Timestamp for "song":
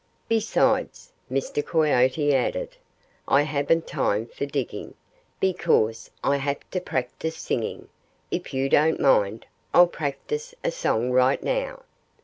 10.71-11.11